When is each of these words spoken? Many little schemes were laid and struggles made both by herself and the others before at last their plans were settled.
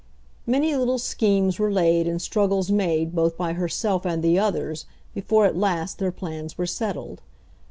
Many 0.47 0.75
little 0.75 0.97
schemes 0.97 1.59
were 1.59 1.71
laid 1.71 2.07
and 2.07 2.19
struggles 2.19 2.71
made 2.71 3.13
both 3.13 3.37
by 3.37 3.53
herself 3.53 4.03
and 4.03 4.23
the 4.23 4.39
others 4.39 4.87
before 5.13 5.45
at 5.45 5.55
last 5.55 5.99
their 5.99 6.11
plans 6.11 6.57
were 6.57 6.65
settled. 6.65 7.21